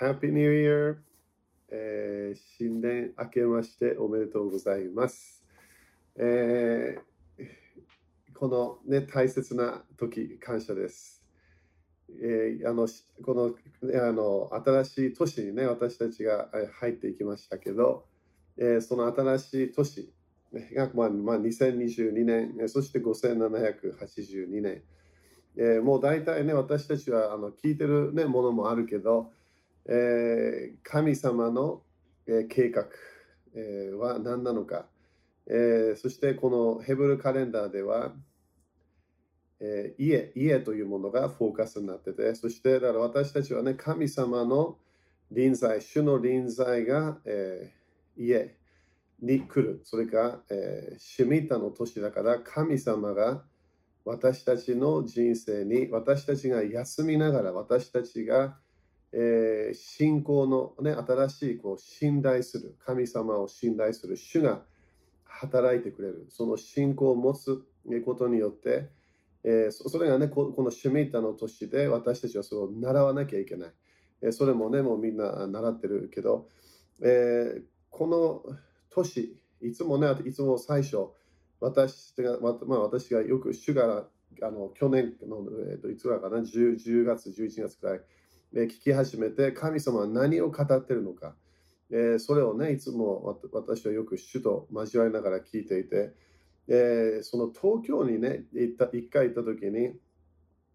[0.00, 0.98] Happy New Year!
[1.70, 5.44] えー新年明けましておめでとうございます。
[6.16, 7.44] えー
[8.32, 11.24] この、ね、大切な時、感謝です。
[12.22, 12.86] えーあの
[13.24, 13.56] この
[14.00, 18.06] あの新しい年にね、私たちが入っていきましたけど、
[18.56, 20.12] えーその新しい年
[20.76, 24.80] が、まあまあ、2022年、そして5782年、
[25.56, 29.32] えーもう大体ね、私たちはあの聞いてる、ね、ものもあるけど、
[29.88, 31.82] えー神様の、
[32.26, 32.88] え計画、
[33.54, 34.86] えは何なのか、
[35.46, 38.12] えそしてこのヘブルカレンダーでは、
[39.60, 44.78] え家、家というものがフォーカスになってて、そしてだから私たちはね、神様の
[45.30, 47.72] 臨在、主の臨在が、え
[48.16, 48.56] 家
[49.20, 49.80] に来る。
[49.84, 53.44] それが、え、シュミタの年だから、神様が
[54.04, 58.58] 私たちの人生に、私たちが休みながら、私たちが、
[59.12, 64.62] えー信仰の、ね、新しいこう信頼する、神様を信頼する主が
[65.24, 66.26] 働いてくれる。
[66.30, 67.62] その信仰を持つ
[68.04, 68.88] ことによって、
[69.44, 73.72] えーそれがね、このシュミッタの年で私たちはそれを習わなきゃいけない。
[74.22, 76.48] えーそれもね、もうみんな習ってるけど、
[77.02, 78.42] えーこの
[78.90, 81.08] 年、いつもね、いつも最初、
[81.60, 84.06] 私が、まあ、私がよく主が
[84.42, 85.38] あの去年の、
[85.70, 88.00] えーといつだかな10、10月、11月くらい、
[88.54, 91.34] 聞き始めて、神様は何を語ってるのか、
[91.90, 96.14] えーそれをね、いつも私はよく主と交わりながら聞いていて、
[96.68, 99.92] えーその東京にね、行った一回行った時に、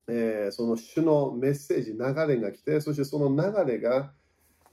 [0.07, 4.11] えーその主のメッセージ、流れが来て、そしてその流れが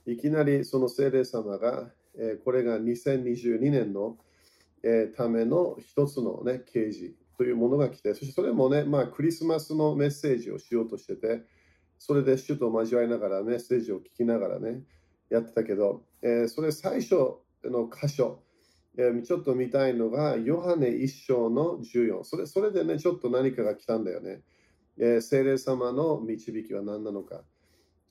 [0.05, 4.17] いきなりその聖霊様が、えーこれが2022年の、
[4.83, 11.41] えーための一つの、ね、啓示というものが来て、そしてそれもね、まあ、クリスマスのメッセージをしようとしてて、
[12.03, 14.81] それで主と交わりながらメッセージを聞きながらね、
[15.29, 17.15] やってたけど、えーそれ最初
[17.63, 18.41] の箇所、
[18.97, 22.23] えーちょっと見たいのが、ヨハネ一章の14。
[22.23, 24.41] それそれでね、ちょっと何かが来たんだよね。
[24.97, 27.43] えー聖霊様の導きは何なのか。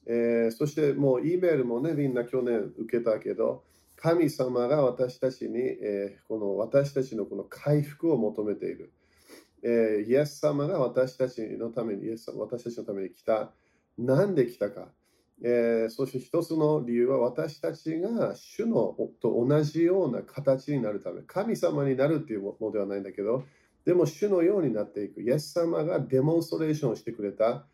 [0.06, 3.64] えーそしてもう E メールもね、みんな去年受けたけど、
[3.96, 8.92] 神様が私たちに、えーこの私たちのこの回復を求めている。
[9.64, 13.52] えーイエス様が私たちのために、イエス様私たちのために来た。
[14.00, 14.88] なんで来たか。
[15.42, 23.44] えーそして一つの理由は私たちが主のと同じような形になるため、神様になるっていうものではないんだけど、
[23.84, 25.22] でも主のようになっていく。
[25.22, 27.66] イエス様がデモンストレーションをしてくれた、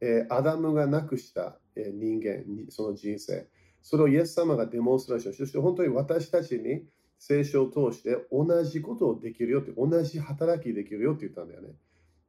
[0.00, 3.48] えーアダムがなくした、え人間、その人生。
[3.80, 6.84] それをイエス様がデモンストレーションして、そして本当に私たちに
[7.18, 11.70] 聖書を通して同じことをできるよって、同じ働きできるよって言ったんだよね。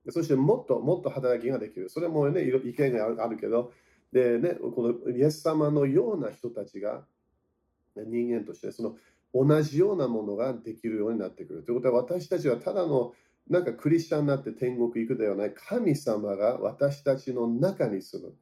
[0.08, 1.90] そしてもっともっと働きができる。
[1.90, 3.74] それもね、意見があるけど、
[4.12, 7.06] でね、このイエス様のような人たちが
[7.96, 8.96] 人間としてその
[9.34, 11.64] 同じようなものができるようになってくる。
[11.64, 13.14] ということは私たちはただの
[13.50, 18.34] なんかクリスチャンになって天国行くではない神様が私たちの中に住む。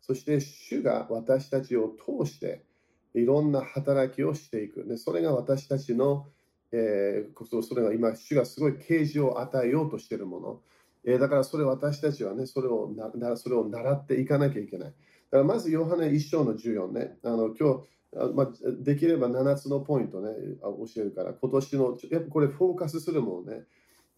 [0.00, 2.64] そして主が私たちを通して
[3.14, 4.84] いろんな働きをしていく。
[4.86, 6.28] でそれが私たちの、
[6.72, 10.60] えーそれが今主がすごい啓示を与えようとしているもの。
[11.06, 14.88] えだからそれ私たちはね、それをなそれを習っていかなきゃいけない。
[14.88, 18.48] だからまず、ヨハネ一章の14ね、あの今日、まあ、
[18.80, 20.30] できれば7つのポイントね、
[20.60, 23.62] 教えるから、今年の、やっぱこれフォーカスするもんね。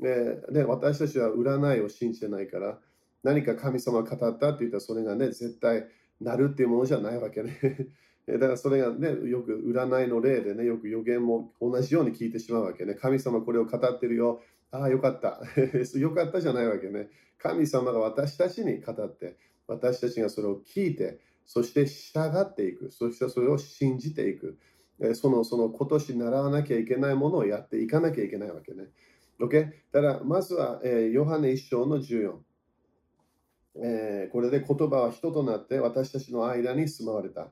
[0.00, 2.78] でで私たちは占いを信じてないから、
[3.22, 5.87] 何か神様が語ったって言ったら、それがね、絶対
[6.21, 7.59] なるっていうものじゃないわけね。
[8.27, 12.94] だからそれがね、よく占いの例でね、よく予言も同じように聞いてしまうわけね。
[12.94, 14.41] 神様これを語ってるよ。
[14.70, 15.40] ああ、よかった。
[15.98, 17.08] よかったじゃないわけね。
[17.38, 19.36] 神様が私たちに語って、
[19.66, 22.90] 私たちがそれを聞いて、そして従っていく。
[22.90, 24.58] そしてそれを信じていく。
[25.14, 28.88] その、その今年習わなきゃいけないものをやっていかなきゃいけないわけね。
[29.40, 29.70] OK?
[29.92, 32.38] だから、まずは、えヨハネ一章の14。
[33.80, 37.50] えーこれで言葉は人となって私たちの間に住まわれた。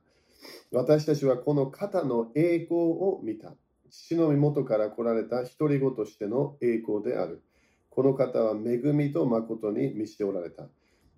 [0.72, 3.54] 私たちはこの方の栄光を見た。
[3.96, 7.42] 父の身元から来られた独り子としての栄光である。
[7.88, 10.68] この方は恵みと誠に満ちておられた。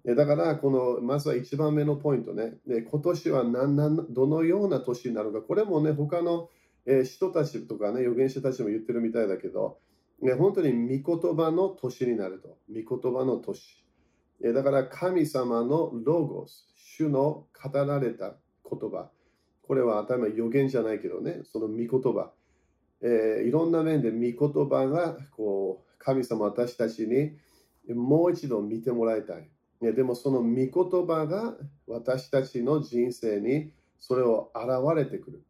[0.05, 2.55] だから、このまずは一番目のポイントね。
[2.67, 5.43] で今年は何何どのような年になるか。
[5.43, 6.49] これもね、他の、
[6.87, 9.79] え人たちとかね、預言者たちも言ってるみたいだけど、
[10.23, 10.73] ね、本当に
[11.03, 12.57] 御言葉の年になると。
[12.69, 13.85] 御言葉の年。
[14.45, 18.37] えだから神様のロゴス、主の語られた
[18.71, 19.11] 言葉。
[19.67, 22.33] これは頭予言じゃないけどね、その御言葉。
[23.03, 27.37] えーいろんな面で御言葉がこう神様私たちに
[27.95, 29.49] もう一度見てもらいたい。
[29.81, 30.71] ねでもその御言
[31.07, 31.57] 葉が
[31.87, 35.43] 私たちの人生にそれを現れてくる。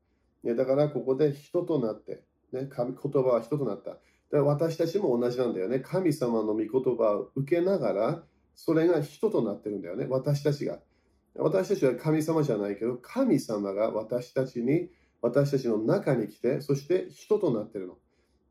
[0.43, 2.23] ね、だからここで人となって、
[2.53, 3.99] ね、神言葉は人となった。
[4.31, 5.81] だ私たちも同じなんだよね。
[5.81, 8.23] 神様の御言葉を受けながら、
[8.55, 10.07] それが人となってるんだよね。
[10.09, 10.81] 私たちが。
[11.37, 17.99] 私たちは神様じゃないけど、神様が私たちに、私たちの中に来て、そして人となってるの。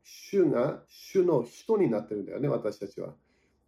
[0.02, 3.14] 主が主の人になってるんだよね、私たちは。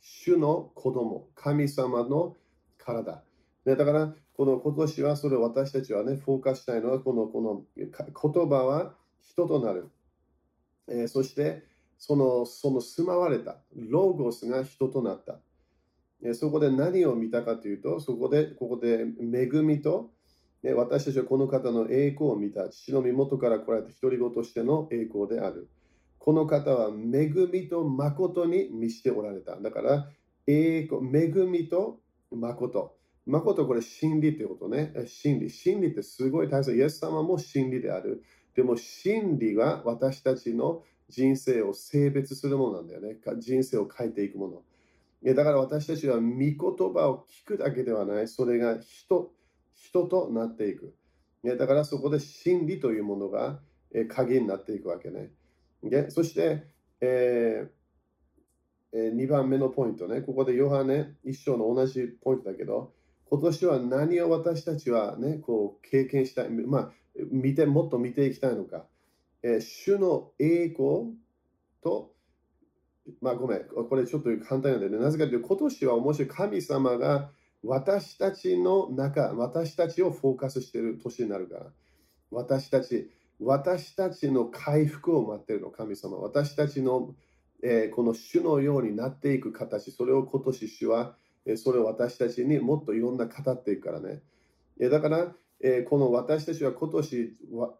[0.00, 2.36] 主の子供、神様の
[2.78, 3.22] 体。
[3.66, 9.90] ね、だから、この今年はそれを私たちはね、フォーカスしたいのは、このこの言葉は人となる。
[10.88, 11.64] えー、そして、
[11.98, 15.38] そのその住まわれた、ロゴスが人となった。
[16.22, 20.10] え、そこで何を見たかというと、そこで、ここで恵みと、
[20.62, 25.68] ね、私たちはこの方の栄光を見た、父の身元から来られた独り言としての栄光である。
[26.18, 29.56] この方は恵みと誠に満ちておられた。
[29.58, 30.08] だから、
[30.46, 32.96] 栄光、恵みと誠。
[33.26, 34.92] 誠これ真理ということね。
[35.06, 35.50] 真理。
[35.50, 36.76] 真理ってすごい大切。
[36.76, 38.22] イエス様も真理である。
[38.54, 43.16] でも真理は私たちの人生を性別するものなんだよね。
[43.38, 44.62] 人生を変えていくも
[45.22, 45.34] の。
[45.34, 48.28] だから私たちは御言葉を聞くだけではない。
[48.28, 49.32] それが人、
[49.90, 50.94] 人となっていく。
[51.44, 53.60] だからそこで真理というものが
[54.08, 55.30] 鍵になっていくわけね。
[55.82, 56.64] でそして、
[57.00, 60.20] えー、2番目のポイントね。
[60.20, 62.92] ここでヨハネ一章の同じポイントだけど、
[63.30, 66.90] 今年は何を私たちはね、こう経験したい、まあ、
[67.30, 68.86] 見て、もっと見ていきたいのか。
[69.42, 71.14] えー、主の栄光
[71.82, 72.12] と、
[73.22, 74.98] まあごめん、これちょっと簡単なんだよね。
[74.98, 77.30] なぜかというと、今年は面白い神様が
[77.62, 81.66] 私たちの中、私たちをフォーカスしている年になるから。
[82.30, 86.16] 私たち、私たちの回復を待っているの、神様。
[86.18, 87.14] 私たちの、
[87.62, 91.16] えー、この主のようになっていく形、それを今年主は
[91.56, 94.22] それを私たちにもっといろんな語っていくからね。
[94.90, 97.36] だから、えこの私たちは今年、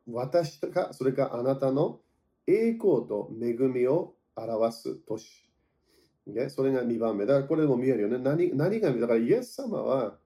[0.09, 2.01] 私とか、それかあなたの
[2.47, 5.50] 栄光と恵みを表す年。
[6.49, 7.27] それが2番目。
[7.27, 8.19] だからこれも見えるよね。
[8.19, 10.19] 何何が見だからイエス様は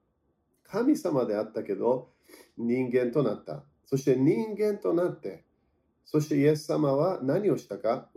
[0.64, 2.11] 神様であったけど
[2.58, 3.64] 人間となった。
[3.87, 5.44] そして人間となって、
[6.05, 8.08] そしてイエス様は何をしたか？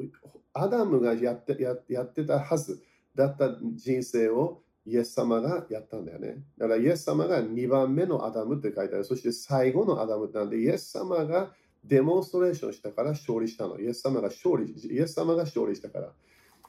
[0.54, 2.82] アダムがやってややってたはず
[3.16, 6.38] だった人生をイエス様がやったんだよね。
[6.58, 9.04] だからイエス様が2番目のアダムって書いてある。
[9.04, 11.52] そして最後のアダムなんで、イエス様が
[11.84, 13.80] デモンストレーションしたから勝利したの。
[13.80, 16.12] イエス様が勝利、イエス様が勝利したから。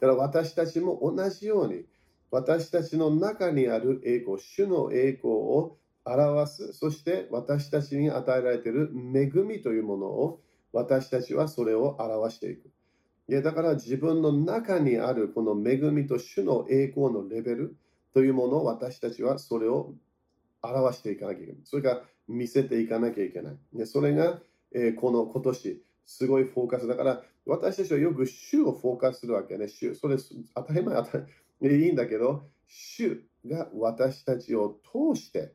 [0.01, 1.85] だから私たちも同じように、
[2.31, 6.73] 私たちの中にある栄光、主の栄光を表す。
[6.73, 10.41] そして私たちに与えられている恵みというものを
[10.73, 12.71] 私たちはそれを表していく。
[13.29, 17.77] いやだから自分の中にあるこの恵みと主の栄光のレベル、
[18.15, 19.95] というものを私たちはそれを
[20.63, 21.61] 表していかなきゃいけない。
[21.65, 23.57] それから見せていかなきゃいけない。
[23.73, 24.41] でそれが、
[24.75, 29.69] えー、この今年、すごいフォーカスだから、私たちはよく主をフォーカスするわけね。
[29.69, 30.17] 主、それ
[30.55, 31.19] 当たり前、当た
[31.63, 35.55] りいいんだけど、主が私たちを通して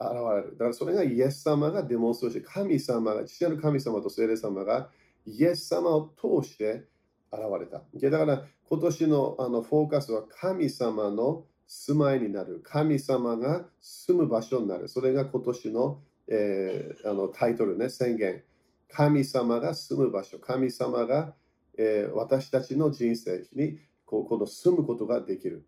[0.00, 0.52] 現れる。
[0.52, 4.88] だからそれがイエス様がデモンストして、神様が、父なる神様と聖霊様が
[5.26, 6.84] イエス様を通して
[7.32, 7.82] 現れた。
[8.10, 12.60] だから今年のあのフォーカスは神様の住まいになる。
[12.62, 14.88] 神様が住む場所になる。
[14.88, 18.44] それが今年の,、えー、あのタイトルね、宣言。
[18.88, 20.38] 神様が住む場所。
[20.38, 21.34] 神様が、
[21.76, 25.66] えー、私たちの人生にここの住むことができる。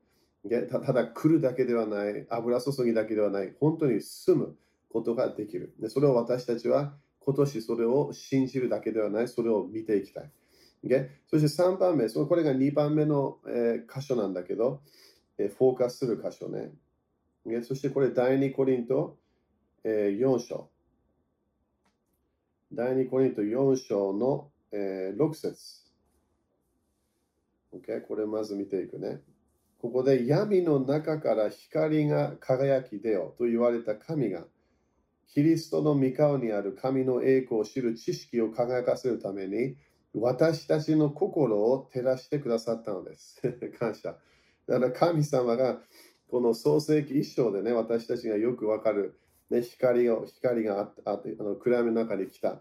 [0.71, 4.57] ただ来るだけではない、油注ぎだけではない、本当に住む
[4.91, 5.75] ことができる。
[5.79, 10.31] でそれを私たちは今年それを信じるだけではない、それを見ていきたい。
[11.27, 14.81] そして3番目、そのこれが2番目の、えー、箇所なんだけど、
[15.37, 16.73] えー、フォーカスする箇所ね。
[17.63, 19.19] そしてこれ第2コリント、
[19.85, 20.70] えー、4章。
[22.73, 25.81] 第2コリント4章の、えー、6節。
[27.75, 28.07] OK?
[28.07, 29.21] これまず見ていくね。
[29.81, 34.45] ここで闇の中から光が輝き出よと言われた神が、
[35.27, 39.77] キリストの御顔にある神の栄光を知る知識を輝かせるために、
[40.15, 43.41] 私たちの心を照らしてくださったのです。
[43.81, 44.17] 感謝。
[44.69, 45.83] だから神様が
[46.29, 49.19] この創世記一章でね、私たちがよくわかる、
[49.51, 52.61] ね、光を光があってあの暗闇の中に来た。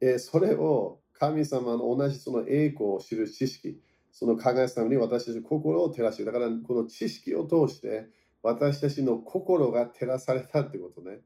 [0.00, 3.78] えー、それを神様の同じその栄光を知る知識、
[4.10, 8.08] その輝くために私たちの心を照らして、だからこの知識を通して
[8.42, 11.20] 私たちの心が照らされたってことね。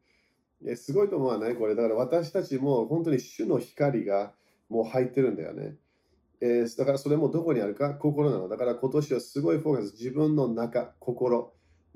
[0.67, 1.55] えー、すごいと思わない？
[1.55, 1.75] これ。
[1.77, 4.33] だから私たちも本当に主の光が
[4.69, 5.77] もう入ってるんだよね。
[6.41, 7.95] えー、だからそれもどこにあるか？
[7.95, 8.49] 心なの。
[8.49, 9.93] だから今年はすごいフォーカス。
[9.93, 11.53] 自分の中、心。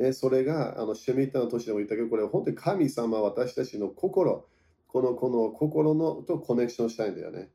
[0.08, 4.46] えそれが、あの、シェミッタの年でも言ったけど、これ本当に神様、私たちの心、
[4.88, 7.50] この、この心のとコネクションしたいんだよね。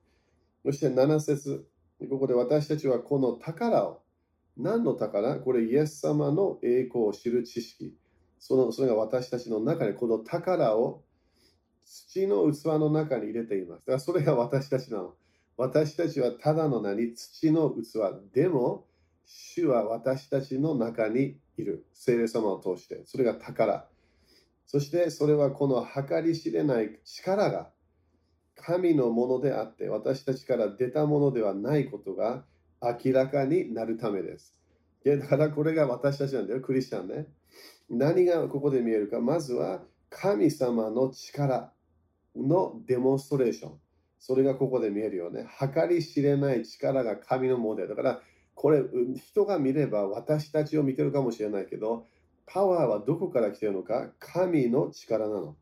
[0.66, 1.68] そして7節
[2.10, 4.02] ここで私たちはこの宝を、
[4.56, 5.40] 何の宝？
[5.40, 7.96] これイエス様の栄光を知る知識。
[8.40, 11.04] そのそれが私たちの中にこの宝を
[11.86, 13.80] 土の器の中に入れています。
[13.82, 15.14] だからそれが私たちなの。
[15.58, 18.34] 私たちはただの何土の器。
[18.34, 18.86] でも、
[19.28, 21.86] 主は私たちの中にいる。
[21.94, 23.04] 聖霊様を通して。
[23.06, 23.88] それが宝。
[24.66, 27.70] そしてそれはこの計り知れない力が
[28.56, 32.44] 神のものであって私たちから出たものではないことが
[32.82, 34.58] 明らかになるためです。
[35.06, 37.28] だからこれが私たちなんだよ、クリスチャンね。
[37.90, 41.72] 何がここで見えるか、まずは神様の力
[42.36, 43.80] のデモンストレーション。
[44.20, 45.48] それがここで見えるよね。
[45.60, 47.88] 計り知れない力が神のもので。
[47.88, 48.22] だから、
[48.60, 48.82] これ、
[49.16, 52.08] 人が見れば私たちを見てるかもしれないけど、
[52.48, 54.10] パワーはどこから来てるのか？
[54.18, 55.56] 神の力なの。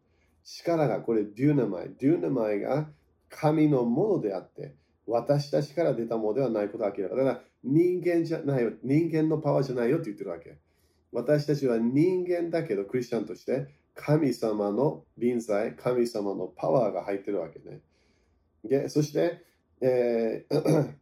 [0.45, 1.91] 力が、これ、デューナマイ。
[1.99, 2.87] デューナマイが
[3.29, 4.75] 神のものであって、
[5.07, 7.15] 私たちから出たものではないことが明らか。
[7.17, 8.71] だから、人間じゃないよ。
[8.81, 10.57] 人間のパワーじゃないよって言ってるわけ。
[11.11, 17.81] 私たちは人間だけど、クリスチャンとして、神様の臨在、神様のパワーが入ってるわけね。
[18.63, 19.41] でそして、
[19.81, 20.93] えー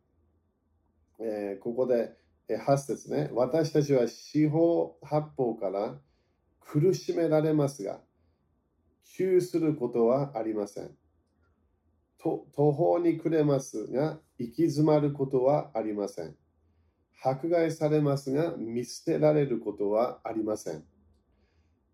[1.19, 2.15] えー、ここで
[2.49, 3.29] 8節ね。
[3.33, 5.95] 私たちは四方八方から
[6.59, 8.01] 苦しめられますが、
[9.15, 10.91] 窮することはありません。
[12.17, 16.35] と途方に暮れますが、行き詰まることはありません。
[17.21, 20.83] 迫害されますが、見捨てられることはありません。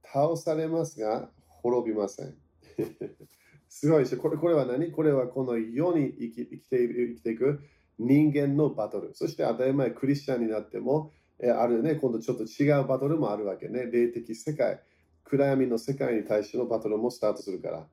[0.03, 2.35] 倒されますが、滅びません。
[3.69, 4.17] すごいでしょ。
[4.19, 4.91] これこれは何？
[4.91, 7.61] これはこの世に生き生きている生きていく
[7.99, 9.11] 人間のバトル。
[9.13, 13.85] そして当たり前クリスチャンになっても、えあるね、今度ちょっと違うバトルもあるわけね。
[13.91, 14.81] 霊的世界、
[15.25, 17.87] 暗闇の世界に対してのバトルもスタートするから。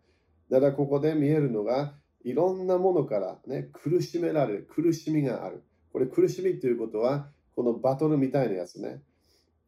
[0.50, 1.94] だからここで見えるのが、
[2.24, 5.62] いろんなものから、ね、苦しめられる、苦しみがある。
[5.92, 9.02] これ苦しみということは、このバトルみたいなやつね。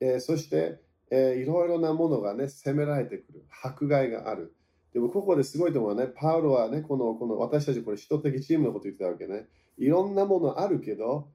[0.00, 0.80] えー、そして、
[1.11, 3.45] えー、いろいろなものがね、責められてくる。
[3.62, 4.54] 迫害がある。
[4.92, 6.07] でもここですごいと思うね。
[6.07, 9.47] パウロはね、このこの私たちこれ人的チームのこと言ってたわけね。
[9.79, 11.31] いろんなものあるけど、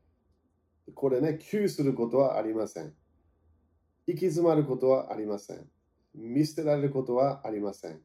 [0.94, 2.94] これね、窮することはありません。
[4.06, 5.66] 行き詰まることはありません。
[6.14, 8.02] 見捨てられることはありません。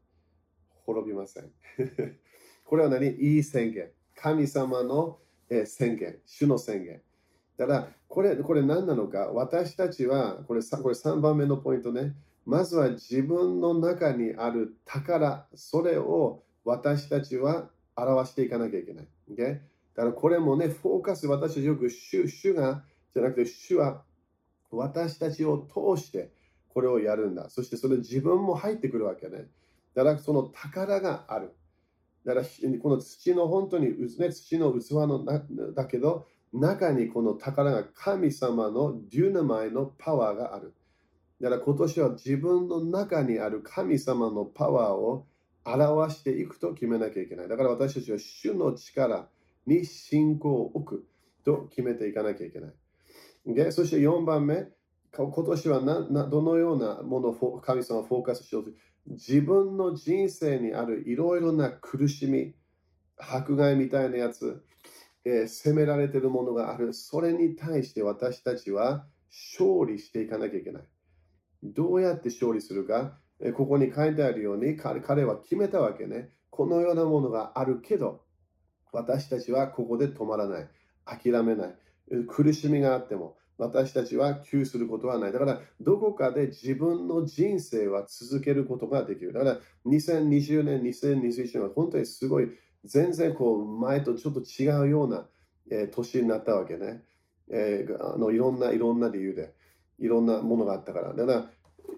[0.85, 1.51] 滅びません。
[2.65, 3.09] これは何？
[3.09, 3.91] いい宣言。
[4.15, 5.19] 神様の
[5.65, 6.21] 宣言。
[6.25, 7.03] 主の宣言。
[7.57, 9.33] だから、これ、これ何なのか？
[9.33, 12.15] 私たちは、これこれ3番目のポイントね。
[12.47, 19.09] まずは自分の中にある宝、それを私たちは表していかなきゃいけない。
[19.31, 19.61] Okay?
[19.99, 24.05] だからこれもね、フォーカス、私たちよく主主が、じゃなくて主は
[24.71, 26.31] 私たちを通して
[26.69, 27.51] これをやるんだ。
[27.51, 29.49] そしてそれ自分も入ってくるわけね。
[29.97, 31.53] だからその宝がある。
[32.25, 32.47] だから
[32.81, 33.89] この土の本当に、
[34.21, 35.43] ね、土の器のな
[35.75, 40.75] だけど、中にこの宝が神様のデュナマイのパワーがある。
[41.41, 45.27] だから今年は自分の中にある神様のパワーを
[45.65, 47.49] 表していくと決めなきゃいけない。
[47.49, 49.27] だから私たちは主の力
[49.69, 51.09] に信仰を置く
[51.45, 52.73] と決めていかなきゃいけない。
[53.47, 54.67] でそして4番目、
[55.13, 55.81] 今年は
[56.29, 58.71] どのようなものを神様をフォーカスしようと
[59.07, 62.55] 自分の人生にあるいろいろな苦しみ、
[63.17, 64.63] 迫害みたいなやつ、
[65.25, 66.93] えー、責められているものがある。
[66.93, 70.83] それに対して私たちは勝利していかなきゃいけない。
[71.63, 73.19] どうやって勝利するか、
[73.57, 76.31] ここに書いてあるように彼は決めたわけね。
[76.51, 78.25] このようなものがあるけど、
[78.93, 80.69] 私たちはここで止まらない。
[81.05, 81.75] 諦めない。
[82.27, 85.33] 苦しみがあっても、私たちは窮することはない。
[85.33, 89.33] だから、どこかで自分の人生は続けることができる。
[89.33, 92.51] だから、2020年、2021年は本当にすごい、
[92.85, 95.27] 全然こう、前とちょっと違うような、
[95.71, 97.03] えー、年になったわけね。
[97.51, 99.55] えー、あのいろんな、いろんな理由で。
[99.99, 101.13] いろんなものがあったから。
[101.13, 101.51] だから、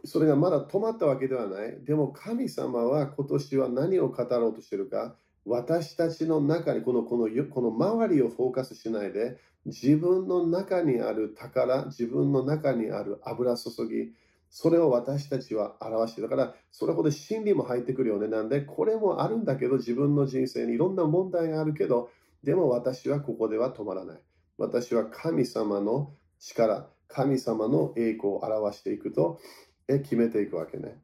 [0.05, 1.85] それがまだ止まったわけではない。
[1.85, 5.17] でも神様は今年は何を語ろうとしてるか。
[5.47, 14.13] 私たちの中にこのこのこの周りをフォーカスしないで自分の中にある宝自分の中にある油注ぎ
[14.51, 22.11] それを私たちは表してだからそれほど真理も入ってくるよねなんでこれもあるんだけど自分の人生にいろんな問題があるけど
[22.43, 24.19] でも私はここでは止まらない
[24.59, 29.41] 私は神様の力神様の栄光を表していくと、
[29.89, 30.97] 決めていくわけね。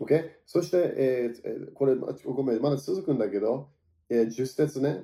[0.00, 0.28] OK?
[0.44, 3.70] そして、えー、これ、ごめん、まだ続くんだけど、
[4.08, 5.02] えー、10節ね。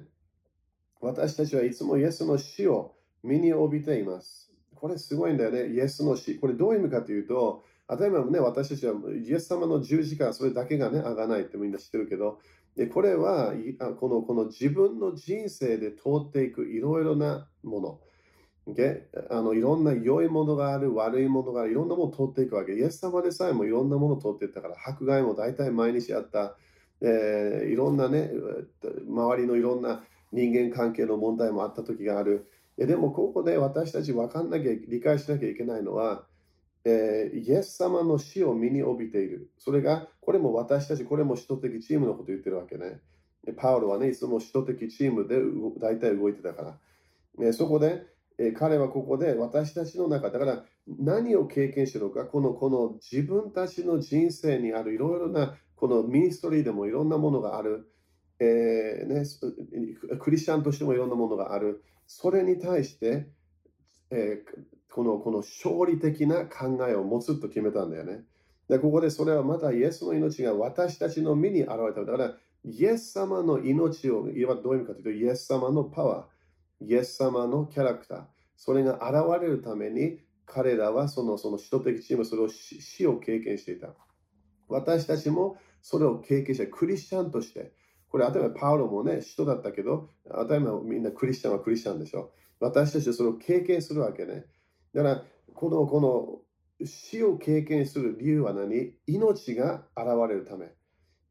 [1.00, 4.52] 私たちはいつもイエスの死を身に帯びています。
[4.76, 5.68] これすごいんだよね。
[5.68, 6.38] イエスの死。
[6.38, 12.38] これどういう意味かというと、当たり前ね、私たちはイエス様の十字架、それだけがね、あがないってみんな知ってるけど、
[12.76, 13.52] でこれは
[14.00, 18.00] このこの自分の人生で通っていくいろいろなもの。
[18.66, 19.02] Okay?
[19.30, 22.74] あのいろんな良いものがある、悪いものがある、いろんなものを通っていくわけ。
[22.74, 26.56] イエス様でさえもいろんなものを通っていったから、迫害も大体毎日あった、
[27.02, 28.30] えー、いろんなね、
[29.08, 32.48] 周りのいろんな人間関係の問題もあった時がある。
[32.78, 36.24] でもここで私たち分かんなきゃ、理解しなきゃいけないのは、
[36.84, 39.50] えー、イエス様の死を身に帯びている。
[39.58, 43.00] それが、これも私たち、これも使徒的チームのこと言ってるわけね。
[43.56, 45.36] パウロはね、いつも使徒的チームで
[45.80, 46.78] 大体動いてたから。
[47.40, 48.06] えそこで、
[48.38, 57.88] えー、彼はここで私たちの中、だから何を経験してるのか、このこの自分たちの人生にあるいろいろな、このミニストリーでもいろんなものがある。
[58.40, 61.84] えーね、クリスチャンとしてもいろんなものがある。
[62.06, 63.28] それに対して、
[64.10, 68.24] えー、このこの勝利的な考えを持つと決めたんだよね。
[68.68, 72.04] で、ここでそれはまたイエスの命が私たちの身に現れた。
[72.04, 78.24] だから、イエス様の命を、いわばどういう意味かというと、イエス様のパワー、イエス様のキャラクター、
[78.56, 80.20] それが現れるために、
[80.52, 83.94] 彼らはそのその使徒的チーム、それを死を経験していた。
[84.68, 87.72] 私たちもそれを経験して、クリスチャンとして、
[88.08, 92.32] これ、例えばパウロもね、使徒だったけど、当たり前みんなクリスチャンはクリスチャンでしょ。
[92.60, 94.44] 私たちはそれを経験するわけね。
[94.94, 98.94] だから、この、この死を経験する理由は何？
[99.06, 100.66] 命が現れるため。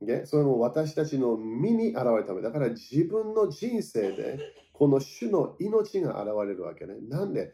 [0.01, 2.41] ねそれも私たちの身に現れるため。
[2.41, 4.39] だから自分の人生で
[4.73, 6.95] この主の命が現れるわけね。
[7.01, 7.53] なんで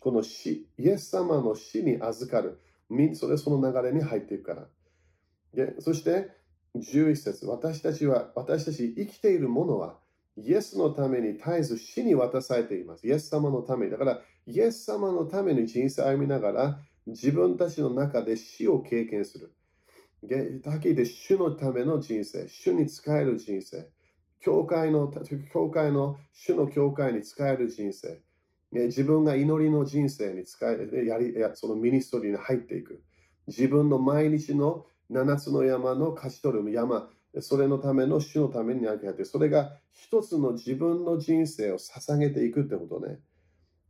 [0.00, 2.60] この死、イエス様の死に預かる。
[3.14, 4.68] それその流れに入っていくか
[5.56, 5.74] ら。
[5.80, 6.30] そして
[6.74, 9.98] 11節私たちは、私たち生きているものは
[10.36, 13.06] イエスのために絶えず死に渡されています。
[13.06, 13.92] イエス様のために。
[13.92, 19.52] だから、イエス様のために人生を歩みながら、自分たちの中で死を経験する。
[20.62, 23.88] だけで主のための人生、主に使える人生、
[24.40, 25.12] 教会の、
[25.52, 28.22] 教会の、主の教会に使える人生、
[28.72, 33.02] ね自分が祈りの人生に使えやりそのミニストリーに入っていく。
[33.46, 37.08] 自分の毎日の7つの山の勝ち取る山、
[37.40, 43.18] それのための主のためにあげて、それが一つの自分の人生を捧げていくってことね。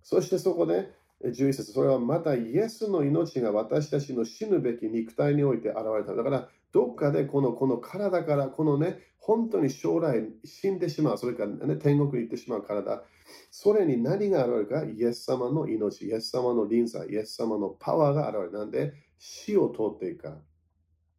[0.03, 0.91] そしてそこで、
[1.25, 6.15] 11節それはまたイエスの命が私たちの死ぬべき肉体において現れた。
[6.15, 13.05] だから、どっかでこのこの体から、このね、本当に将来死んでしまう、それから、ね、天国に行ってしまう体、
[13.51, 18.53] それに何が現れるか、イエス様の命、イエス様の臨在、イエス様のパワーが現れる。
[18.53, 20.39] なんで、死を通っていくか。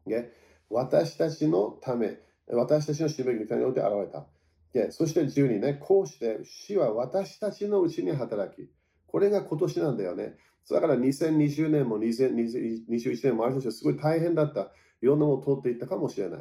[0.06, 0.32] ね
[0.70, 4.28] 私たちのため、私たちの使命において現れた。
[4.74, 8.70] でそして12ね、こうして死は私たちのうちに働き。
[9.06, 10.36] これが今年なんだよね。
[10.70, 14.72] だから2020年も2021年もあるとしてすごい大変だった。
[15.04, 16.40] いろんなものを通っていったかもしれない。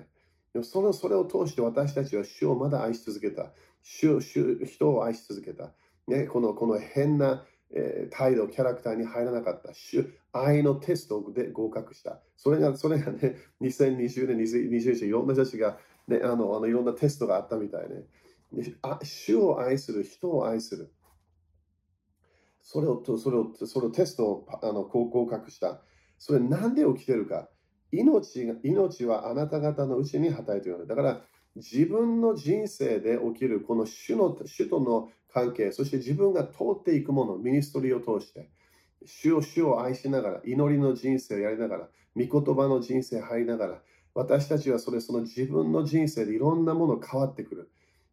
[0.53, 3.53] でもそのそれを通して私たちは主をまだ愛し続けた。
[3.83, 5.73] 主主人を愛し続けた。
[6.07, 7.45] ね、このこの変な
[7.75, 9.73] えー、態度、キャラクターに入らなかった。
[9.73, 12.21] 主愛のテストで合格した。
[12.37, 18.05] それが、それがね、2020年、2021年、いろんな人たちが、ね、あの、あのいろんなテストがあったみたいね。
[18.83, 20.93] あ主を愛する、人を愛する。
[22.61, 25.81] それを、それを、それをテストをあの合格した。
[26.19, 27.49] それなんで起きてるか。
[27.93, 31.23] 命が命はあなた方のうちに働いているだから、
[31.55, 38.49] 自分の人生で起きるこの主の主との関係、そして自分が通っていくもの、ミニストリーを通して、
[39.05, 43.83] 主を主を愛しながら、祈りの人生をやりながら、御言葉の人生入りながら、
[44.15, 47.71] 私たちはそれその自分の人生でいろんなもの変わってくる。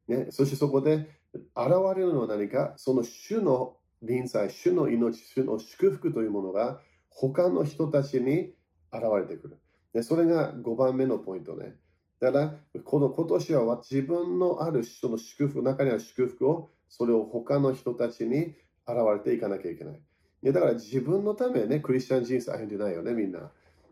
[0.08, 1.10] ね、そしてそこで
[1.56, 8.54] 現れるのは何か、その主の臨在、主の命、主の祝福というものが他の人たちに
[8.92, 9.58] 現れてくる。
[9.94, 11.76] でそれが5番目のポイントね。
[12.20, 19.96] だから、この今年は自分のあるその祝福、中にある祝福をそれを他の人たちに現れていかなきゃいけない。
[19.96, 23.52] いやだから自分のためね、クリスチャン人生歩んでないよね、みんな。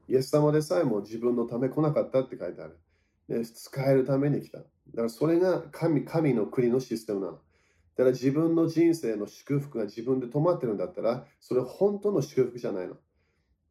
[0.09, 2.77] イエス様でさえも自分のため来なかったって書いてある。
[3.27, 4.59] で使えるために来た。
[4.59, 4.63] だ
[4.95, 7.33] からそれが神神の国のシステムなの。
[7.33, 12.95] だから自分の人生の祝福が自分で止まってるんだったら、それ本当の祝福じゃないの。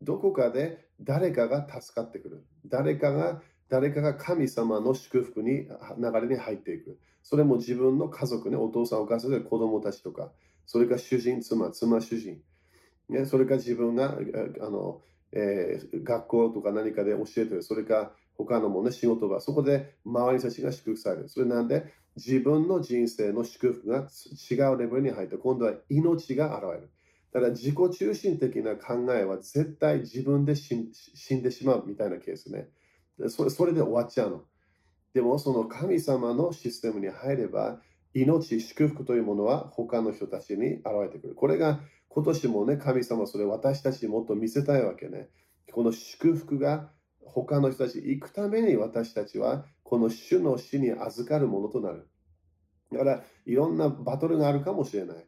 [0.03, 2.45] どこかで誰かが助かってくる。
[2.67, 5.67] 誰かが誰かが神様の祝福に
[5.99, 6.99] 流れに入っていく。
[7.23, 10.31] それも自分の家族ね、お父さん、お母さんで子供たちとか、
[10.65, 12.41] それか主人、妻、妻、主人。
[13.09, 14.17] ね、それか自分が
[14.61, 15.01] あの、
[15.33, 17.63] えー、学校とか何かで教えてる。
[17.63, 21.29] それか他のもね、仕事が、そこで周りたちが祝福される。
[21.29, 24.09] それなんで、自分の人生の祝福が
[24.51, 26.91] 違うレベルに入って、今度は命が現れる。
[27.40, 32.68] だ自己中心的な考えは絶対自分で死んでしまうみたいなケースね。
[33.29, 34.44] それそれで終わっちゃうの。
[35.14, 37.81] でもその神様のシステムに入れば、
[38.14, 41.35] 命、祝福というものは他の人たちに現れてくる。
[41.35, 45.29] これが今年もね、神様それ私たちにもっと見せたいわけね。
[45.72, 46.90] この祝福が
[47.25, 52.09] 他の人たちに行くために私たちはこの主の死に預かるものとなる。
[52.92, 55.27] だからいろんなバトルがあるかもしれない。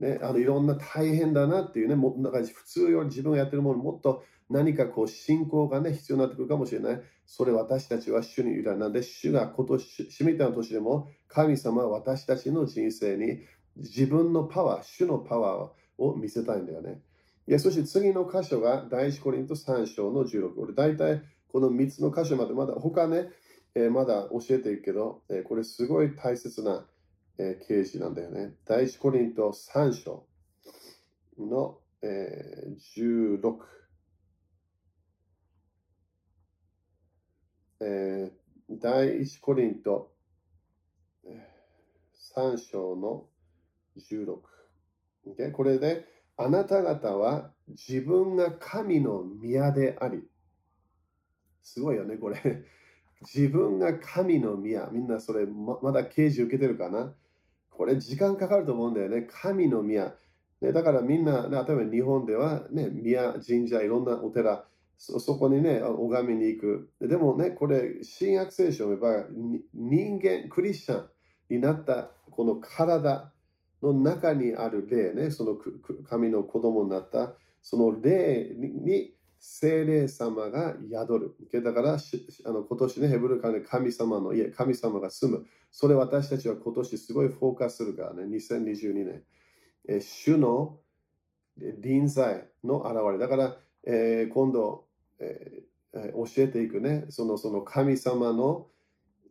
[0.00, 7.00] ね、あのいろんな大変だなっていうね、もなんか普通より自分がやってるものもっと何かこう信仰がね、必要になってくるかもしれない。
[7.26, 13.40] それ私たちは主に委ねなんで、主が今年、締めたの年でも、神様は私たちの人生に
[13.76, 17.00] 自分のパワー、主のパワーを見せたいんだよね。
[17.46, 20.52] いやそして次の箇所が第一コリント3章の16。
[20.58, 23.28] 俺大体この3つの箇所までまだ他ね、
[23.74, 26.86] えー、まだ教えていくけど、えー、これすごい大切な、
[27.42, 28.52] えー、啓示なんだよね。
[28.66, 30.26] 第一コリント3章
[31.38, 33.56] の、えー、16。
[37.82, 40.12] えー、第一コリント
[42.36, 43.24] 3章の
[43.96, 44.36] 16。
[45.26, 46.04] ok これで、
[46.36, 50.28] あなた方は自分が神の宮であり、
[51.62, 52.64] すごいよね、これ。
[53.22, 54.90] 自分が神の宮。
[54.92, 57.14] みんなそれままだ刑事受けてるかな？
[57.70, 59.26] これ時間かかると思うんだよね。
[59.30, 60.14] 神の宮。
[60.60, 64.66] ね、だからみんな、例えば日本ではね、宮、神社、いろんなお寺、
[64.98, 66.90] そそこにね、拝みに行く。
[67.00, 69.26] でもね、これ、新約聖書を言えば、
[69.72, 71.08] 人間、クリスチャン
[71.48, 73.32] になったこの体
[73.82, 75.56] の中にある霊ね、その
[76.08, 81.62] 神の子供になった、その霊に精霊様が宿る。
[81.64, 85.46] だから、あの今年ね、ヘブルカで神様の家、神様が住む。
[85.70, 89.22] それ私たちは今年すごいフォーカスするからね、2022年。
[89.88, 90.78] え主の
[91.56, 93.18] 臨在の現れ。
[93.18, 94.86] だから、えー、今度、
[95.18, 98.66] えー、教えていくね、そのその神様の、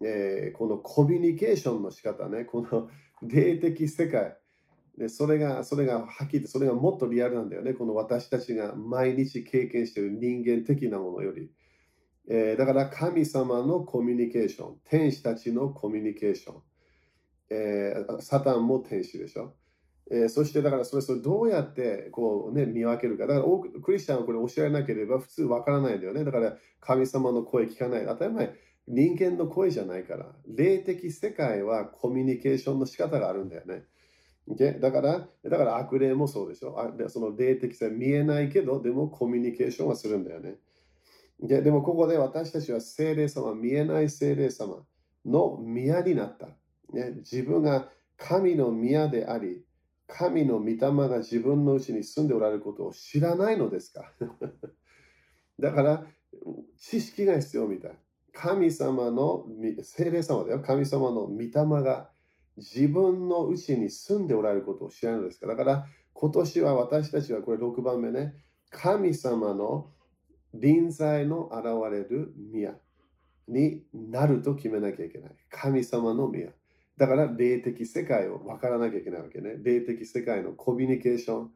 [0.03, 2.89] えー、このコミュニケーションの仕方ね、この
[3.21, 4.35] 霊的世界。
[4.99, 7.73] でそれが、それがはっきり言っ、それがもっとリアルなんだよね。
[7.73, 11.49] この私たちが毎日経験している人間的なものより。
[12.29, 16.61] えー、だから神様のコミュニケーション、天使たちのコミュニケーション。
[17.49, 19.55] えー、サタンも天使でしょ。
[20.11, 23.25] えー、そしてだからそれそれどうやってこう、ね、見分けるか。
[23.25, 26.25] だからクリスチャンはこれ教えなければ普通わからないんだよね。
[26.25, 28.05] だから神様の声聞かない。
[28.05, 28.53] 当たり前。
[28.89, 30.25] 人間の声じゃないから。
[30.45, 33.85] 霊的世界はコミュニケーションの仕方があるんだよね。
[34.49, 34.79] Okay?
[34.79, 36.75] だから、だから悪霊もそうでしょ？
[36.79, 40.55] あその霊的さ見えないけど、でもコミュニケーションはするんだよね。
[41.43, 41.61] Okay?
[41.61, 44.83] でもここで私たちは精霊様、見えない精霊様
[45.25, 46.47] の宮になった。
[46.91, 49.63] ね、自分が神の宮であり、
[50.07, 54.11] 神の御霊が自分のうちに住んでおられることを知らないのですか？
[55.59, 56.07] だから、
[56.77, 57.91] 知識が必要みたい。
[58.33, 59.45] 神様の、
[59.83, 60.61] 精霊様だよ。
[60.61, 61.51] 神様の御霊
[61.83, 62.09] が
[62.59, 65.47] 自分のうちに住んでおられることを知らないのですか？
[65.47, 68.35] だから今年は私たちはこれ6番目ね、
[68.69, 69.91] 神様の
[70.53, 72.75] 臨在の現れる宮
[73.47, 75.31] になると決めなきゃいけない。
[75.49, 76.49] 神様の宮。
[76.97, 79.55] だから霊的世界を分からなきゃいけないわけね。
[79.63, 81.51] 霊的世界のコミュニケーション。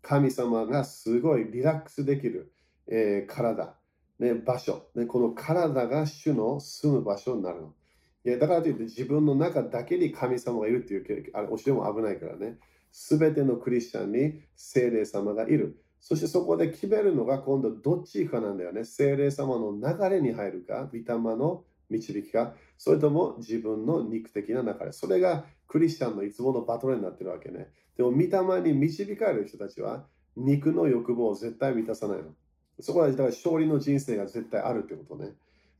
[0.00, 2.52] 神様がすごいリラックスできる、
[2.86, 3.74] えー、体、
[4.18, 5.06] ね、場所、ね。
[5.06, 7.74] この体が主の住む場所になるの。
[8.24, 12.58] いやだからといって自分の中だけに神様がいるっていうあれ教えも危ないからね。
[12.90, 15.82] すべてのクリスチャンに精霊様がいる。
[16.00, 18.84] そしてそこで決めるのが今度どっちかなんだよね。
[18.84, 24.92] 精霊様の流れに入るか、御霊の導きか、それとも自分の肉的な流れ。
[24.92, 27.68] それがクリスチャンのいつものバトルになってるわけね。
[27.96, 32.34] でも御霊に導かれる人たちは肉の欲望を絶対満たさないの。
[32.80, 35.32] そこはだから勝利の人生が絶対あるってことね。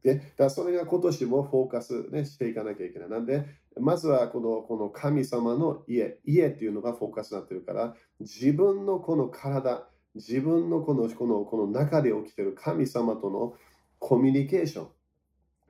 [0.02, 3.08] で、だそれが今年もフォーカス、ね、していかなきゃいけない。
[3.08, 3.44] なんで、
[3.80, 13.54] まずはこのこの神様の家、家っていうのがフォーカスになってるから、自分のこの体、自分のこのこのこの中で起きてる神様との
[13.98, 14.88] コミュニケーション、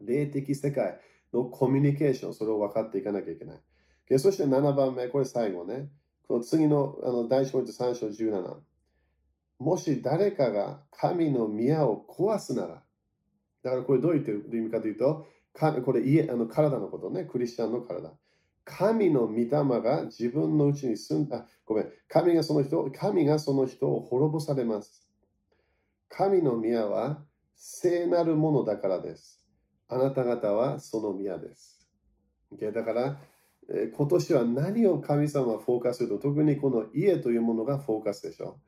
[0.02, 1.00] 霊的世界
[1.32, 3.60] のコミュニケーション、それを分かっていかなきゃいけない。
[4.08, 5.88] でそして7番目、これ最後ね。
[6.26, 8.56] この次のあの第1章3章17。
[9.58, 12.82] もし誰かが神の宮を壊すなら、
[13.62, 15.26] だからこれどう言ってる意味かというと、
[15.84, 18.12] これ家あの体のことね、クリスチャンの体。
[18.64, 25.08] 神の御霊が自分のうちに住んだ、ごめん、神がその人、神がその人を滅ぼされます。
[26.10, 27.24] 神の宮は
[27.56, 29.42] 聖なるものだからです。
[29.88, 31.88] あなた方はその宮です。
[32.60, 33.18] だから、
[33.70, 38.60] え今年は何を神様はフォーカスすると、特にこの家というものがフォーカスでしょ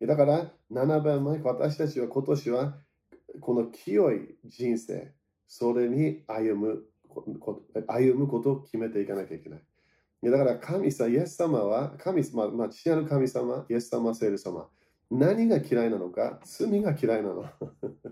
[0.00, 0.06] う。
[0.06, 2.78] だから、7番前、私たちは今年は
[3.40, 5.12] この清い人生、
[5.46, 6.84] それに歩む
[7.88, 9.62] 歩むことを決めていかなきゃいけない。
[10.22, 14.68] だから神様、イエス様は、神様、まあ、父なる神様、イエス様、聖霊様、
[15.10, 17.46] 何が嫌いなのか、罪が嫌いなの。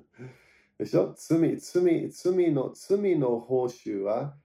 [0.78, 1.14] でしょ？
[1.16, 4.36] 罪、罪、罪の、罪の報酬は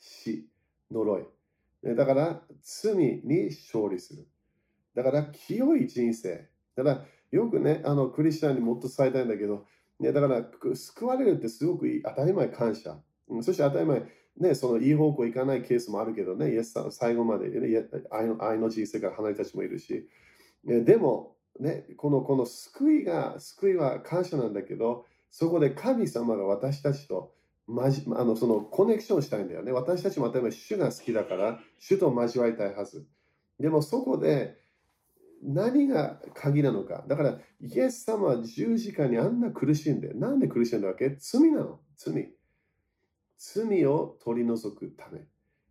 [0.00, 0.48] 死、
[0.90, 1.94] 呪い。
[1.94, 4.26] だから、罪に勝利する。
[4.94, 6.48] だから、清い人生。
[6.74, 9.66] だから、よくね、あの、クリスチャンにもっと伝えたいんだけど、
[10.00, 12.98] ね、だから、救われるってすごく当たり前感謝。
[13.42, 14.02] そして当たり前、
[14.38, 20.08] ね、そのいい方向行かないケースもあるけどね、イエスさん最後まで、ね、愛の愛の人生から離れた人もいるし、
[20.64, 27.34] ね、でも、ね、このこの救いが、救いは感謝なんだけど、そこで神様が私たちと
[27.66, 29.72] まじあのそのコネクションしたいんだよね。
[29.72, 33.06] 私たちも当たり前、主が好きだから、主と交わりたいはず。
[33.58, 34.58] でもそこで
[35.46, 37.04] 何が鍵なのか。
[37.06, 41.14] だから、イエス様は十字架にあんな苦しんで、なんで苦しんだわけ？
[41.18, 41.80] 罪なの。
[41.96, 42.32] 罪。
[43.36, 45.20] 罪を取り除くため。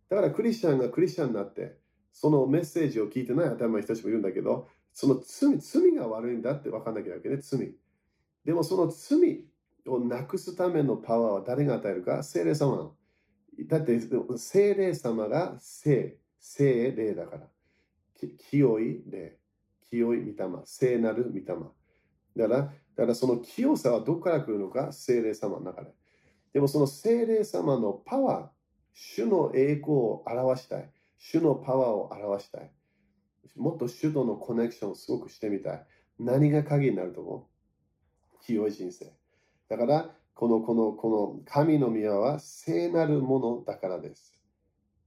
[0.08, 1.76] だからクリスチャンがクリスチャンになって、
[2.12, 7.74] そのメッセージを聞いてない頭の人たちもいるんだけど、その罪、罪が悪いんだって分かんなきゃいけない、罪。
[8.44, 9.44] でもその罪
[9.86, 12.22] をなくすためのパワーは誰が与えるか？
[12.22, 12.94] 聖霊様なの。
[13.66, 14.00] だって
[14.36, 17.48] 聖霊様が聖、聖霊だから。
[18.50, 19.36] 清い霊、
[19.90, 21.44] 清い御霊、聖なる御霊。
[22.36, 24.92] だから、だからその清さはどこから来るのか？
[24.92, 25.92] 聖霊様の中で。
[26.52, 28.46] でもその聖霊様のパワー、
[28.92, 30.90] 主の栄光を表したい。
[31.18, 32.70] 主のパワーを表したい。
[33.56, 35.86] もっと主とのコネクションをすごくしてみたい。
[36.18, 37.48] 何が鍵になると思
[38.42, 38.44] う？
[38.44, 39.12] 清い人生。
[39.68, 44.38] だから、この、この、この神の宮は聖なるものだからです。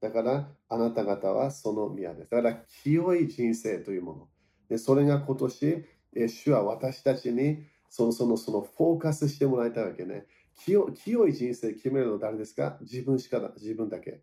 [0.02, 2.32] だから、あなた方はその宮です。
[2.32, 4.28] だから、清い人生というもの。
[4.70, 5.86] でそれが今年、
[6.28, 10.26] 主は私たちにそのそのそのフォーカスしてもらいたいわけね。
[10.60, 12.78] 清清い人生決めるのは誰ですか？
[12.82, 14.22] 自分しかだ、自分だけ。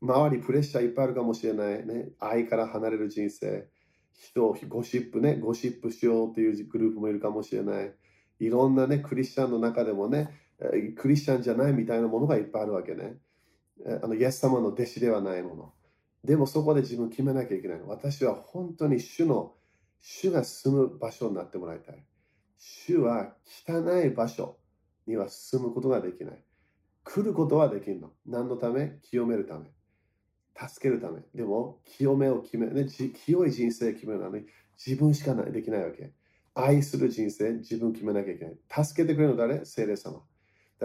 [0.00, 2.10] 周りプレッシャーいっぱいあるかもしれないね。
[2.20, 3.66] 愛から離れる人生。
[4.12, 7.92] 人をゴシップね、ゴシップしようというグループもいるかもしれない。
[8.38, 10.30] いろんなね、クリスチャンの中でもね、
[10.96, 13.16] クリスチャンじゃないみたいなものがいっぱいあるわけね。
[14.02, 15.72] あの、イエス様の弟子ではないもの。
[16.24, 17.80] でもそこで自分決めなきゃいけない。
[17.86, 19.54] 私は本当に主の、
[20.00, 22.04] 主が住む場所になってもらいたい。
[22.58, 23.34] 主は
[23.68, 24.58] 汚い場所。
[25.08, 26.44] には進むことができない。
[27.04, 28.10] 来ることはできるの。
[28.26, 28.98] 何のため？
[29.02, 29.66] 清めるため。
[30.56, 31.20] 助けるため。
[31.32, 34.46] でも、清めを決め、ね、清い人生を決めるのに
[34.84, 36.12] 自分しかないできないわけ。
[36.56, 38.84] 愛する人生、自分決めなきゃいけない。
[38.84, 39.64] 助けてくれるの誰？
[39.64, 40.14] 聖霊様。
[40.14, 40.26] だか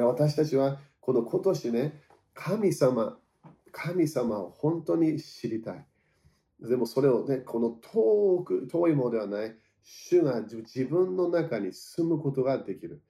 [0.02, 2.00] ら私たちは、この今年ね、
[2.36, 3.18] 神様、
[3.72, 5.88] 神様を本当に知りたい。
[6.62, 13.02] でもそれをね、この遠く、遠いものではない、主が自分の中に住むことができる。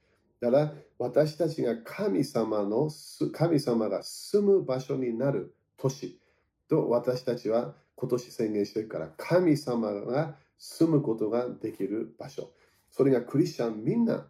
[0.41, 2.89] だから私たちが神様の
[3.31, 6.19] 神様が住む場所になる年
[6.67, 12.49] と私たちは今年宣言してるから神様が住むことができる場所
[12.89, 14.25] それがクリスチャンみんな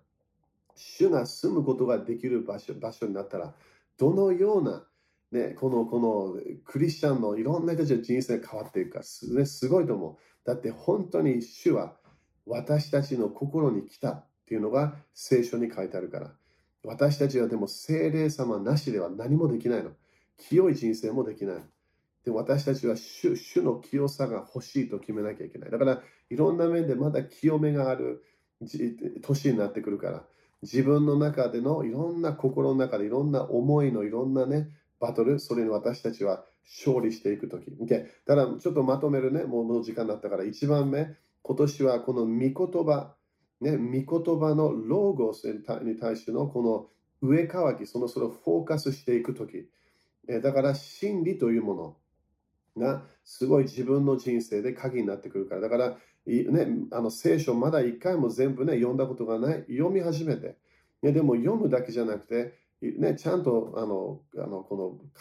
[0.75, 3.53] 主が住むことができる場所場所になったら
[3.97, 4.83] どのような
[5.31, 10.15] ね、このこのクリスチャンのいろんな人たちの人生が変わっていくかす,、すごいと思う。
[10.45, 11.95] だって本当に主は
[12.45, 16.33] 私たちの心に来たっていうのが聖書に書いてあるから。
[16.83, 19.91] 私たちはでも聖霊様なしでは何もできないの。
[20.37, 21.55] 清い人生もできない。
[22.25, 25.71] で私たちは主主の清さが欲しいと決めなきゃいけない。
[25.71, 28.23] だからいろんな面でまだ清めがある
[29.21, 30.25] 年になってくるから。
[30.63, 34.69] 自分の中でのいろんな心の中でいろんな思いのいろんなね、
[35.01, 37.71] バトル、それに私たちは勝利していくとき。
[37.71, 43.15] Okay、ただ、ちょっとまとめるね、もう時間になったから、1番目、今年はこの御言葉、
[43.59, 45.51] ね、御言葉のローゴス
[45.83, 46.61] に対してのこ
[47.21, 49.67] の上乾き、そのそれをフォーカスしていくとき、
[50.41, 51.97] だから真理というもの。
[52.77, 60.57] がすごい自分の人生で鍵になってくるから、だから、ね、あの聖書まだ一回も全部ね、読んだことがない、読み始めて、
[61.01, 64.75] ね、でも読むだけじゃなくて、ね、ちゃんとあのあのこ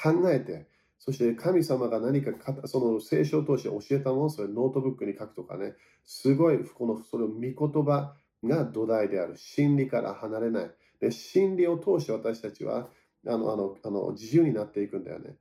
[0.04, 0.66] の考えて、
[0.98, 2.32] そして神様が何か
[2.66, 9.36] その聖書を通して教えたもの、それノートブックに書くとかね、すごいこのそれを御言葉が土台である。
[9.36, 10.70] 真理から離れない。
[11.00, 12.88] で真理を通して私たちは
[13.26, 15.36] あのあのあの自由になっていくんだよね。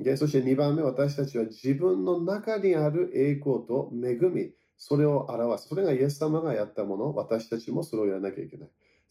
[0.00, 5.68] でそして2番目、私たちは自分の中にある栄光と恵み、それを表す。
[5.68, 8.68] それがイエス様がやったもの、私たちもそれをやらなきゃいけない。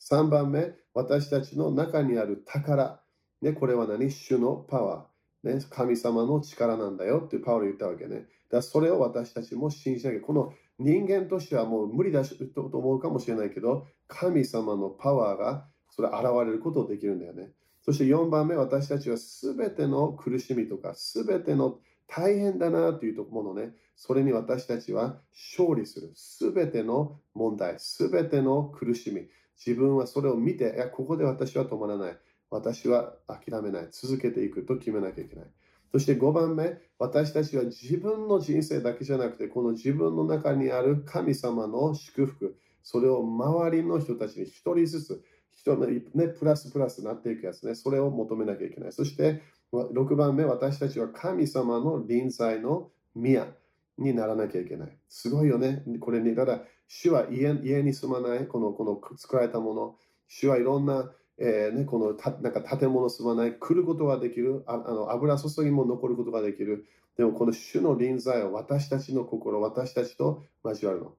[0.10, 3.02] 3番目、私たちの中にある宝。
[3.42, 4.12] ね、これは何？
[4.12, 5.56] 主のパワー。
[5.56, 8.26] ね、神様の力なんだよってパウロ言ったわけね。
[8.52, 10.22] だそれを私たちも信じなきゃ。
[10.22, 17.52] この人間としてはもう無理だと思うかもしれないけど、神様のパワーがそれ現れることできるんだよね。
[17.82, 25.20] そして4番目、私たちはすべての苦しみとか、すべての大変だなというものね、それに私たちは
[25.58, 26.12] 勝利する。
[26.16, 29.28] すべての問題、すべての苦しみ。
[29.58, 32.18] 自分はそれを見て、いや、ここで私は止まらない。
[32.50, 33.88] 私は諦めない。
[33.92, 35.46] 続けていくと決めなきゃいけない。
[35.92, 45.24] そして5番目、私たちは自分の人生だけじゃなくて、この自分の中にある神様の祝福、それを周りの人たちに一人ずつ、
[45.56, 48.92] 人のね、プラスプラスなっていくやつね、それを求めなきゃいけない。
[48.92, 53.48] そして6番目、私たちは神様の臨在の宮
[53.98, 54.98] にならなきゃいけない。
[55.08, 55.84] すごいよね。
[56.00, 59.96] これに、ただ、主は家に住まない、このこの作られたもの、
[60.28, 66.86] 主はいろんなえーね、このたなんか建物住まない、来ることができるあ、あの油注ぎも残ることができる。
[67.17, 71.15] でもこの主の臨在は私たちの心、私たちと交わるの。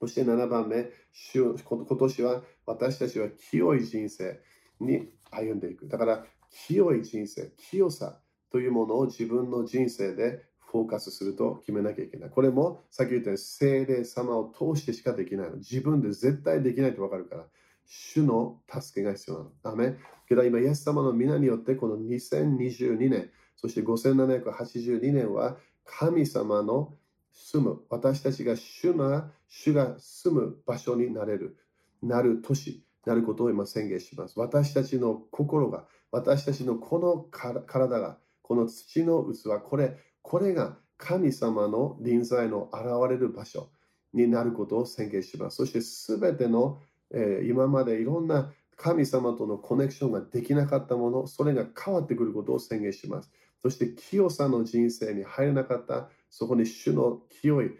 [0.00, 4.38] そして7番目、主今年は私たちは清い人生
[4.80, 5.88] に歩んでいく。
[5.88, 8.20] だから清い人生、清さ
[8.52, 12.30] というものを自分の人生でフォーカスすると決めなきゃいけない。
[12.30, 15.56] これもさっき言ったように聖霊様を通してしかできないの。
[15.56, 17.44] 自分で絶対できないとわかるから。
[17.86, 19.50] 主の助けが必要なの。
[19.62, 19.96] アメ
[20.28, 26.94] けど今、イエス様の皆によってこの2022年、そして5782年は神様の
[27.32, 31.56] 住む、私たちが主が主が住む場所になれる、
[32.02, 34.38] なる年、なることを今宣言します。
[34.38, 37.18] 私たちの心が、私たちのこの
[37.66, 39.96] 体が、この土の器、これ、
[40.28, 43.70] これが神様の臨在の現れる場所
[44.12, 45.56] になることを宣言します。
[45.56, 46.78] そしてすべての
[47.10, 53.30] えー、今までいろんな神様とのコネクションができなかったもの、それが変わってくることを宣言します。
[53.60, 57.70] そして清さの人生に入れなかった、そこに主の清い、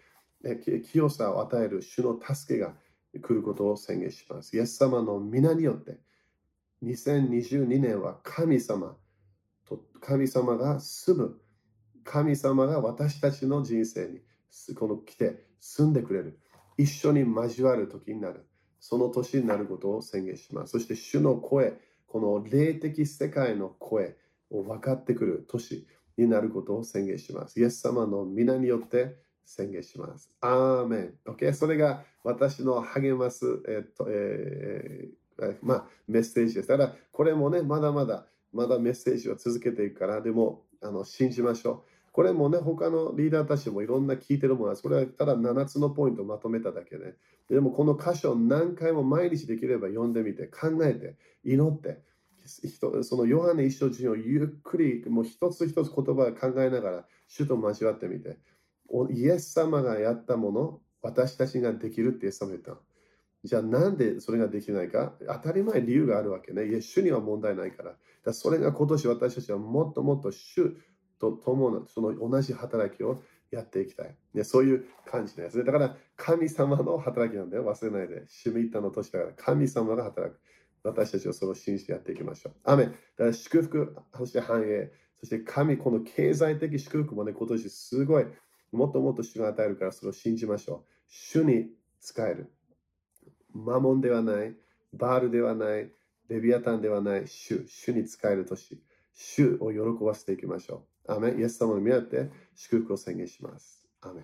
[0.45, 2.75] え清さを与える主の助けが
[3.23, 4.57] 来ることを宣言します。
[4.57, 5.99] イエス様の皆によって、
[6.83, 8.97] 2022年は神様
[9.69, 11.41] と神様が住む、
[12.11, 14.21] 神様が私たちの人生に
[14.75, 16.39] この来て住んでくれる、
[16.79, 18.47] 一緒に交わる時になる。
[18.81, 20.73] その年になることを宣言します。
[20.73, 21.75] そして主の声、
[22.07, 24.17] この霊的世界の声
[24.51, 27.61] を分かってくる年になることを宣言します。
[27.61, 30.33] イエス様の皆によって宣言します。
[30.41, 31.15] アーメン。
[31.27, 31.53] OK?
[31.53, 36.69] それが私の励ます、えっとえー、まあ、メッセージです。
[36.69, 41.98] ただ、これもね、まだまだ、まだメッセージは続けていくから、でも、あの信じましょう。
[42.19, 47.15] これもね、他のリーダーたちもいろんな聞いてるものは、それはただ7つのポイントをまとめただけで、
[47.49, 52.03] でもこの箇所を何回も毎日できれば読んでみて、考えて、祈って、
[53.05, 58.37] そのヨハネ一生人をゆっくり、もう一つ一つ言葉を考えながら、主と交わってみて、
[59.13, 62.79] イエス様がやったもの、私たちができるってイエス様言った。
[63.45, 65.13] じゃあなんでそれができないか？
[65.25, 66.67] 当たり前理由があるわけね。
[66.67, 67.95] いや、主には問題ないから。
[68.25, 70.77] だそれが今年私たちはもっともっと主
[71.19, 74.15] と共のその同じ働きをやっていきたい。
[74.35, 75.65] ね、そういう感じですね。
[75.65, 77.65] だから神様の働きなんだよ。
[77.65, 78.25] 忘れないで。
[78.29, 80.41] シミッタの年だから神様が働く。
[80.85, 82.55] 私たちはそれを信じてやっていきましょう。
[82.65, 88.27] アメだから祝福、そして繁栄、そして神、この経済的祝福もね、今年すごい、
[88.71, 90.93] もっともっと主が与えるからそれを信じましょう。
[91.09, 92.53] 主に使える。
[93.53, 94.55] マモンではない、
[94.93, 95.91] バールではない、
[96.29, 98.81] レビアタンではない、主、主に使える年。
[99.15, 100.98] 主を喜ばせていきましょう。
[101.09, 103.89] アメイエス様の宮って祝福を宣言します。
[104.03, 104.23] アメ